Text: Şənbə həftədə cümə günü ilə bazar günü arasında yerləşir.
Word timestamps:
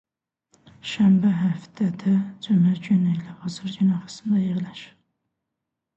Şənbə 0.91 1.33
həftədə 1.41 2.15
cümə 2.47 2.73
günü 2.87 3.13
ilə 3.19 3.37
bazar 3.43 3.77
günü 3.77 3.95
arasında 3.99 4.43
yerləşir. 4.47 4.93